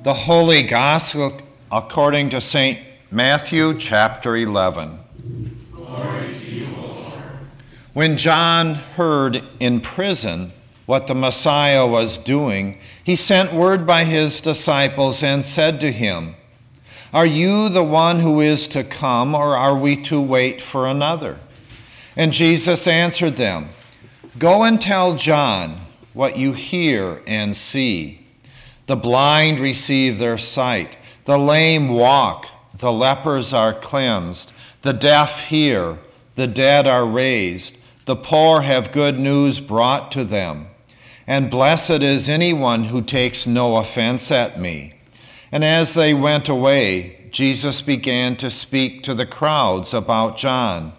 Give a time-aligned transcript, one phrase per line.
[0.00, 1.36] The Holy Gospel
[1.72, 2.78] according to St.
[3.10, 4.96] Matthew chapter 11.
[6.46, 6.68] You,
[7.94, 10.52] when John heard in prison
[10.86, 16.36] what the Messiah was doing, he sent word by his disciples and said to him,
[17.12, 21.40] Are you the one who is to come, or are we to wait for another?
[22.14, 23.70] And Jesus answered them,
[24.38, 25.80] Go and tell John
[26.12, 28.27] what you hear and see.
[28.88, 30.96] The blind receive their sight,
[31.26, 35.98] the lame walk, the lepers are cleansed, the deaf hear,
[36.36, 40.68] the dead are raised, the poor have good news brought to them.
[41.26, 44.94] And blessed is anyone who takes no offense at me.
[45.52, 50.94] And as they went away, Jesus began to speak to the crowds about John.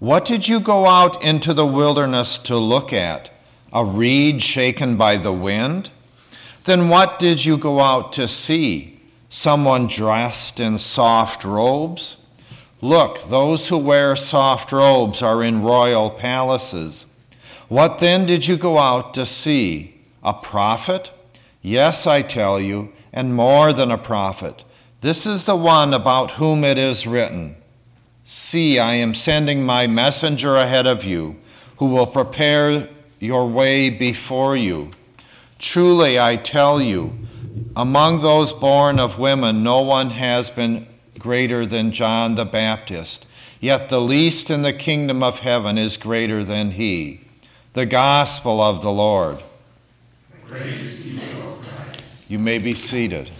[0.00, 3.30] What did you go out into the wilderness to look at?
[3.72, 5.92] A reed shaken by the wind?
[6.64, 9.00] Then what did you go out to see?
[9.28, 12.16] Someone dressed in soft robes?
[12.80, 17.06] Look, those who wear soft robes are in royal palaces.
[17.68, 20.00] What then did you go out to see?
[20.22, 21.10] A prophet?
[21.62, 24.64] Yes, I tell you, and more than a prophet.
[25.00, 27.56] This is the one about whom it is written
[28.22, 31.36] See, I am sending my messenger ahead of you,
[31.78, 34.90] who will prepare your way before you.
[35.60, 37.12] Truly, I tell you,
[37.76, 40.86] among those born of women, no one has been
[41.18, 43.26] greater than John the Baptist.
[43.60, 47.20] Yet the least in the kingdom of heaven is greater than he.
[47.74, 49.36] The gospel of the Lord.
[50.50, 51.20] You,
[52.28, 53.30] you may be seated.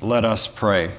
[0.00, 0.94] Let us pray.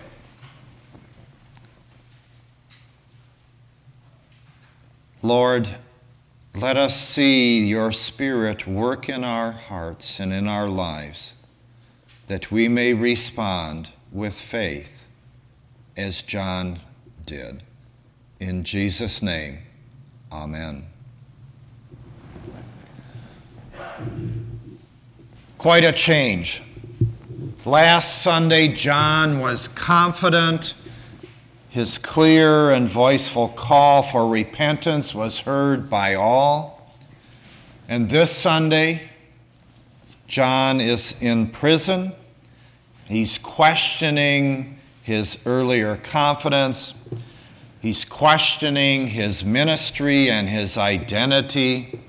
[5.25, 5.67] Lord,
[6.53, 11.33] let us see your Spirit work in our hearts and in our lives,
[12.27, 15.07] that we may respond with faith
[15.97, 16.79] as John
[17.25, 17.63] did.
[18.39, 19.57] In Jesus' name,
[20.31, 20.85] Amen.
[25.57, 26.61] Quite a change.
[27.65, 30.75] Last Sunday, John was confident
[31.75, 36.89] his clear and voiceful call for repentance was heard by all.
[37.89, 39.09] And this Sunday,
[40.25, 42.13] John is in prison.
[43.09, 46.93] He's questioning his earlier confidence.
[47.81, 51.99] He's questioning his ministry and his identity.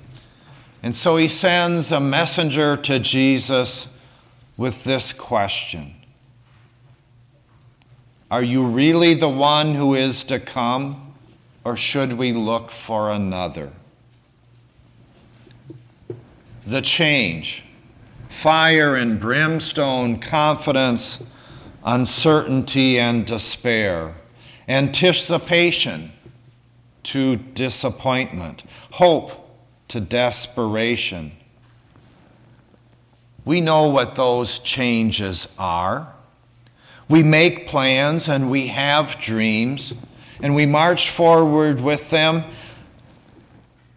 [0.81, 3.88] And so he sends a messenger to Jesus
[4.56, 5.95] with this question
[8.31, 11.14] are you really the one who is to come,
[11.64, 13.72] or should we look for another?
[16.66, 17.62] The change
[18.28, 21.22] fire and brimstone, confidence,
[21.84, 24.12] uncertainty, and despair,
[24.69, 26.12] anticipation
[27.03, 28.62] to disappointment,
[28.93, 29.58] hope
[29.88, 31.32] to desperation.
[33.44, 36.12] We know what those changes are.
[37.09, 39.94] We make plans and we have dreams
[40.43, 42.44] and we march forward with them.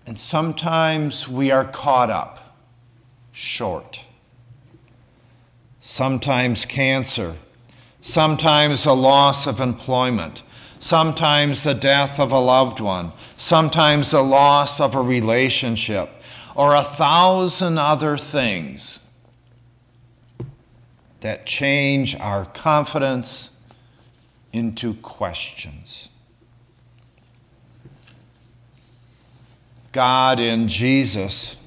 [0.05, 2.55] And sometimes we are caught up
[3.31, 4.03] short.
[5.81, 7.35] Sometimes cancer,
[8.01, 10.43] sometimes a loss of employment,
[10.77, 16.09] sometimes the death of a loved one, sometimes the loss of a relationship,
[16.55, 18.99] or a thousand other things
[21.21, 23.51] that change our confidence
[24.53, 26.09] into questions.
[29.91, 31.57] God in Jesus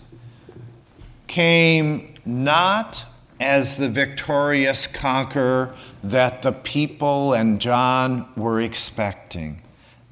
[1.26, 3.04] came not
[3.40, 5.74] as the victorious conqueror
[6.04, 9.62] that the people and John were expecting,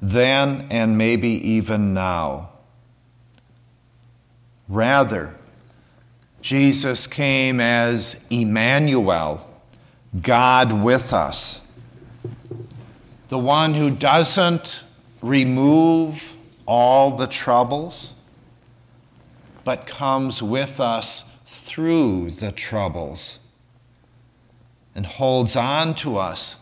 [0.01, 2.49] then and maybe even now.
[4.67, 5.37] Rather,
[6.41, 9.47] Jesus came as Emmanuel,
[10.21, 11.61] God with us.
[13.29, 14.83] The one who doesn't
[15.21, 16.33] remove
[16.65, 18.15] all the troubles,
[19.63, 23.39] but comes with us through the troubles
[24.95, 26.57] and holds on to us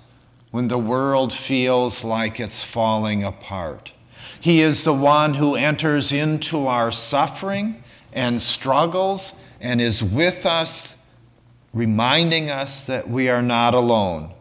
[0.51, 3.93] when the world feels like it's falling apart.
[4.41, 10.95] He is the one who enters into our suffering and struggles and is with us,
[11.73, 14.31] reminding us that we are not alone.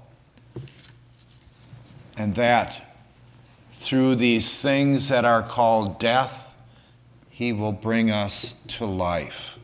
[2.16, 2.82] And that
[3.72, 6.56] through these things that are called death,
[7.30, 9.58] he will bring us to life.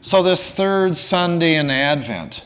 [0.00, 2.44] So, this third Sunday in Advent,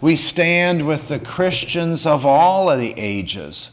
[0.00, 3.70] we stand with the Christians of all of the ages,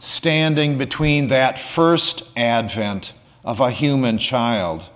[0.00, 3.12] standing between that first advent
[3.44, 4.88] of a human child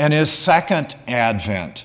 [0.00, 1.84] and his second advent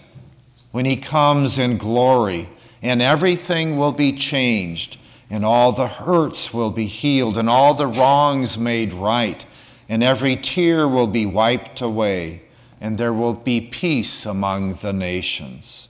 [0.71, 2.47] when he comes in glory
[2.81, 4.97] and everything will be changed
[5.29, 9.45] and all the hurts will be healed and all the wrongs made right
[9.89, 12.41] and every tear will be wiped away
[12.79, 15.89] and there will be peace among the nations.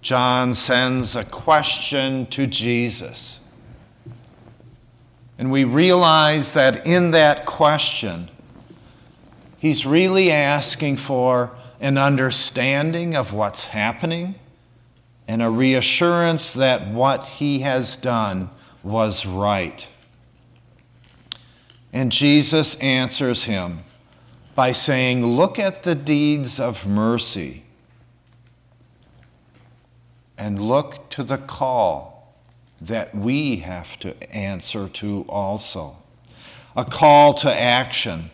[0.00, 3.38] John sends a question to Jesus.
[5.38, 8.28] And we realize that in that question,
[9.62, 14.34] he's really asking for an understanding of what's happening
[15.28, 18.50] and a reassurance that what he has done
[18.82, 19.86] was right.
[21.92, 23.78] And Jesus answers him
[24.56, 27.62] by saying, Look at the deeds of mercy
[30.36, 32.34] and look to the call
[32.80, 35.98] that we have to answer to also.
[36.76, 38.30] A call to action,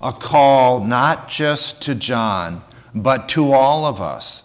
[0.00, 2.62] a call not just to John,
[2.94, 4.42] but to all of us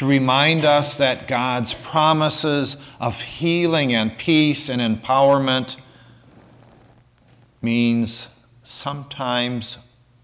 [0.00, 5.76] to remind us that God's promises of healing and peace and empowerment
[7.60, 8.30] means
[8.62, 9.76] sometimes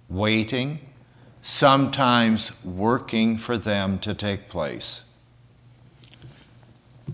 [0.09, 0.79] waiting,
[1.43, 5.03] sometimes working for them to take place.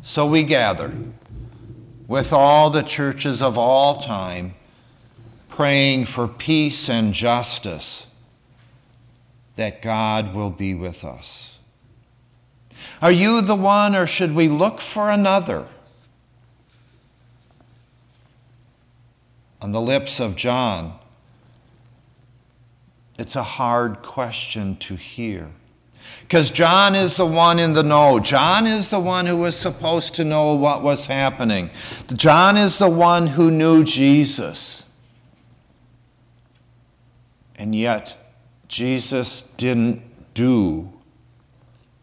[0.03, 0.93] So we gather
[2.07, 4.55] with all the churches of all time,
[5.57, 8.07] praying for peace and justice,
[9.57, 11.61] that God will be with us.
[13.01, 15.67] Are you the one, or should we look for another?
[19.63, 20.99] on the lips of John,
[23.17, 25.51] it's a hard question to hear.
[26.23, 28.19] Because John is the one in the know.
[28.19, 31.71] John is the one who was supposed to know what was happening.
[32.13, 34.83] John is the one who knew Jesus.
[37.63, 38.17] And yet,
[38.67, 40.03] Jesus didn't
[40.35, 40.93] do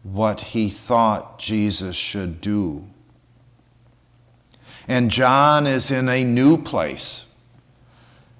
[0.02, 2.86] what he thought Jesus should do.
[4.88, 7.26] And John is in a new place.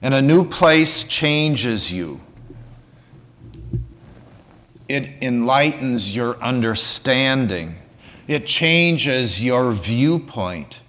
[0.00, 2.22] And a new place changes you.
[4.88, 7.76] It enlightens your understanding.
[8.28, 10.80] It changes your viewpoint.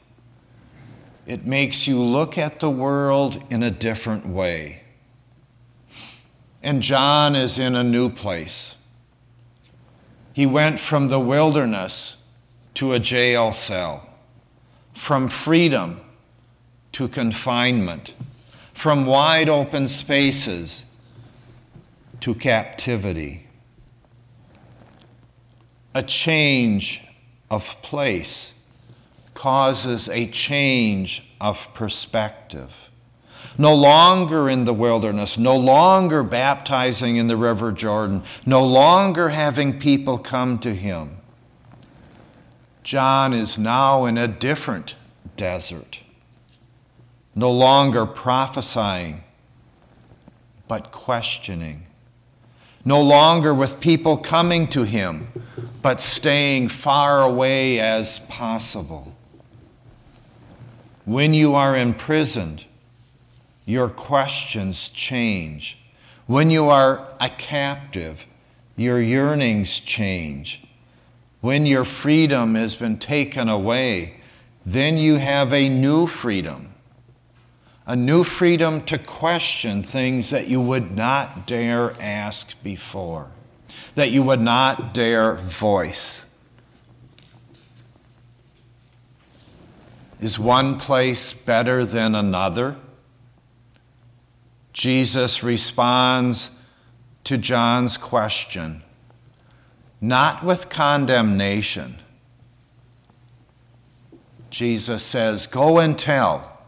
[1.28, 4.81] It makes you look at the world in a different way.
[6.64, 8.76] And John is in a new place.
[10.34, 12.18] He went from the wilderness
[12.76, 14.08] to a jail cell,
[14.94, 16.02] from freedom
[16.94, 18.14] to confinement
[18.82, 20.86] from wide open spaces
[22.20, 23.46] to captivity.
[25.94, 27.04] A change
[27.52, 28.56] of place
[29.36, 32.90] causes a change of perspective.
[33.58, 39.80] No longer in the wilderness, no longer baptizing in the River Jordan, no longer having
[39.80, 41.18] people come to him.
[42.84, 44.96] John is now in a different
[45.36, 46.02] desert
[47.36, 49.24] no longer prophesying,
[50.68, 51.88] but questioning.
[52.84, 55.28] No longer with people coming to him,
[55.82, 59.16] but staying far away as possible.
[61.06, 62.66] When you are imprisoned,
[63.72, 65.80] your questions change.
[66.28, 68.26] When you are a captive,
[68.76, 70.64] your yearnings change.
[71.40, 74.18] When your freedom has been taken away,
[74.66, 76.72] then you have a new freedom
[77.92, 83.28] a new freedom to question things that you would not dare ask before,
[83.96, 86.24] that you would not dare voice.
[90.22, 92.78] Is one place better than another?
[94.82, 96.50] Jesus responds
[97.24, 98.82] to John's question,
[100.02, 101.98] not with condemnation.
[104.50, 106.64] Jesus says, Go and tell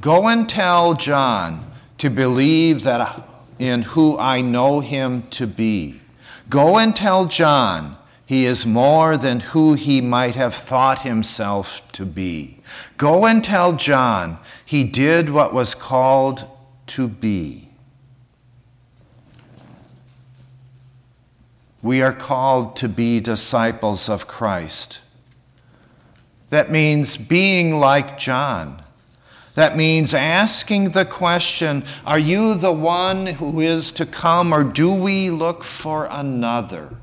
[0.00, 3.28] Go and tell John to believe that
[3.58, 6.00] in who I know him to be.
[6.48, 12.06] Go and tell John he is more than who he might have thought himself to
[12.06, 12.60] be.
[12.96, 16.48] Go and tell John he did what was called
[16.88, 17.68] to be.
[21.82, 25.00] We are called to be disciples of Christ.
[26.50, 28.82] That means being like John.
[29.54, 34.92] That means asking the question Are you the one who is to come, or do
[34.92, 36.96] we look for another?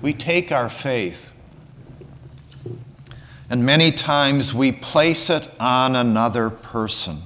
[0.00, 1.32] We take our faith,
[3.50, 7.22] and many times we place it on another person.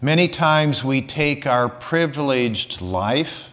[0.00, 3.50] Many times we take our privileged life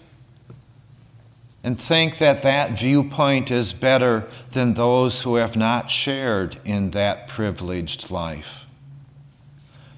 [1.63, 7.27] and think that that viewpoint is better than those who have not shared in that
[7.27, 8.65] privileged life.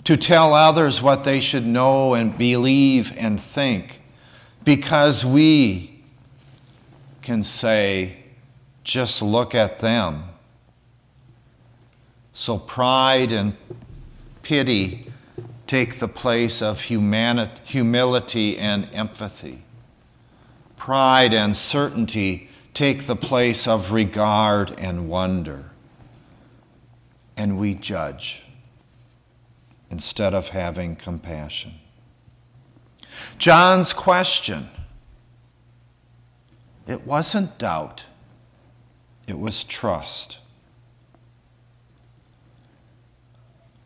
[0.04, 4.00] To tell others what they should know and believe and think,
[4.64, 6.04] because we
[7.24, 8.18] can say,
[8.84, 10.26] just look at them.
[12.38, 13.56] So pride and
[14.42, 15.10] pity
[15.68, 19.64] take the place of humanity, humility and empathy.
[20.76, 25.72] Pride and certainty take the place of regard and wonder.
[27.38, 28.46] And we judge
[29.90, 31.76] instead of having compassion.
[33.38, 34.70] John's question
[36.86, 38.04] it wasn't doubt,
[39.26, 40.40] it was trust.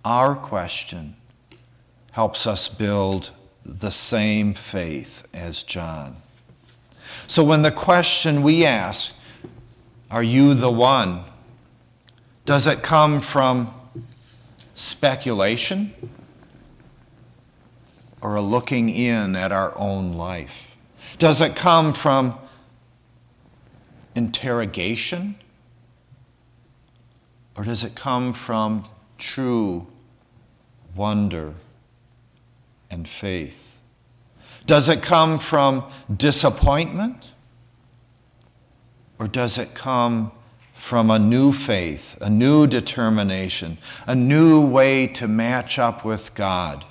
[0.10, 1.18] Our question
[2.14, 3.30] helps us build
[3.64, 6.16] the same faith as John.
[7.28, 9.14] So when the question we ask,
[10.10, 11.26] Are you the one?
[12.46, 13.72] Does it come from
[14.74, 15.94] speculation
[18.20, 20.76] or a looking in at our own life?
[21.20, 22.36] Does it come from
[24.16, 25.36] interrogation
[27.56, 28.86] or does it come from
[29.20, 29.86] true
[30.96, 31.54] wonder?
[32.90, 33.80] and faith?
[34.66, 37.32] Does it come from disappointment?
[39.18, 40.32] Or does it come
[40.74, 43.78] from a new faith, a new determination,
[44.08, 46.86] a new way to match up with God?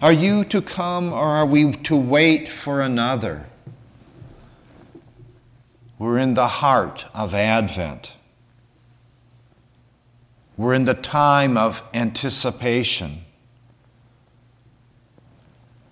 [0.00, 3.46] Are you to come or are we to wait for another?
[5.98, 8.14] We're in the heart of Advent.
[10.62, 13.24] We're in the time of anticipation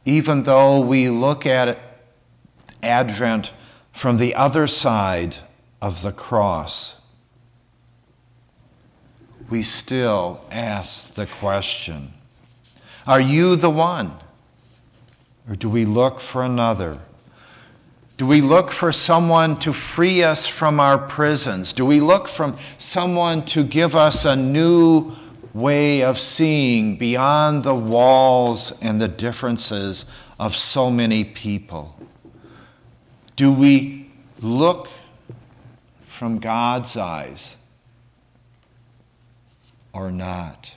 [0.05, 1.79] even though we look at
[2.83, 3.53] Advent
[3.93, 5.37] from the other side
[5.81, 6.97] of the cross,
[9.49, 12.15] we still ask the question
[13.07, 14.13] Are you the one?
[15.49, 17.01] Or do we look for another?
[18.21, 21.73] Do we look for someone to free us from our prisons?
[21.73, 25.17] Do we look for someone to give us a new
[25.55, 30.05] way of seeing beyond the walls and the differences
[30.39, 31.99] of so many people?
[33.37, 34.11] Do we
[34.43, 34.91] look
[36.05, 37.57] from God's eyes
[39.95, 40.77] or not?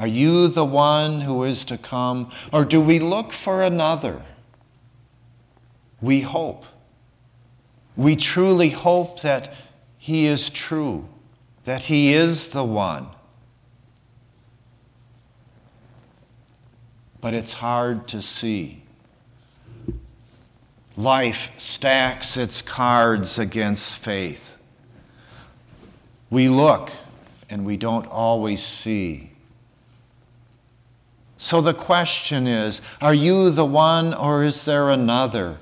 [0.00, 4.24] Are you the one who is to come, or do we look for another?
[6.02, 6.66] We hope.
[7.96, 9.54] We truly hope that
[9.96, 11.08] He is true
[11.64, 13.08] that He is the one.
[17.20, 18.82] But it's hard to see.
[20.96, 24.58] Life stacks its cards against faith.
[26.30, 26.92] We look
[27.48, 29.30] and we don't always see.
[31.38, 35.58] So the question is are you the one or is there another?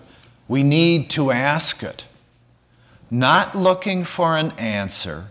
[0.50, 2.04] We need to ask it.
[3.10, 5.28] Not looking for an answer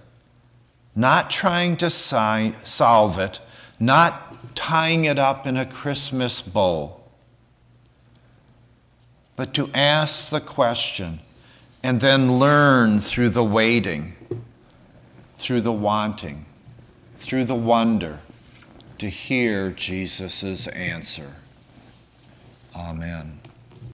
[1.00, 3.40] not trying to si- solve it,
[3.80, 7.00] not tying it up in a Christmas bow,
[9.38, 11.20] but to ask the question
[11.82, 14.14] and then learn through the waiting,
[15.38, 16.46] through the wanting,
[17.16, 18.20] through the wonder
[18.98, 21.36] to hear Jesus' answer.
[22.76, 23.40] Amen.